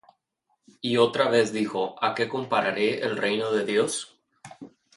[0.81, 4.19] Y otra vez dijo: ¿A qué compararé el reino de Dios?